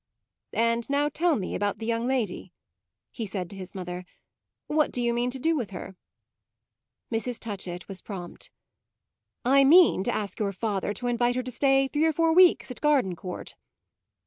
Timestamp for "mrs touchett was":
7.13-8.01